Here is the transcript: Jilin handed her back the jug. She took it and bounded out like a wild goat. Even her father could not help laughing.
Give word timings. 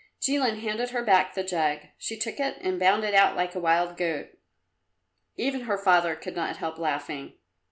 Jilin 0.19 0.61
handed 0.61 0.89
her 0.89 1.03
back 1.03 1.35
the 1.35 1.43
jug. 1.43 1.81
She 1.99 2.17
took 2.17 2.39
it 2.39 2.57
and 2.61 2.79
bounded 2.79 3.13
out 3.13 3.35
like 3.35 3.53
a 3.53 3.59
wild 3.59 3.97
goat. 3.97 4.29
Even 5.37 5.61
her 5.65 5.77
father 5.77 6.15
could 6.15 6.35
not 6.35 6.57
help 6.57 6.79
laughing. 6.79 7.33